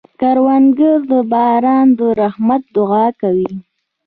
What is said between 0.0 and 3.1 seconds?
کروندګر د باران د رحمت دعا